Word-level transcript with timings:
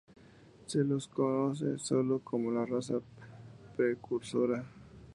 Se 0.65 0.79
los 0.79 1.07
conoce 1.07 1.77
solo 1.77 2.21
como 2.23 2.49
la 2.49 2.65
Raza 2.65 2.95
Precursora. 3.77 4.65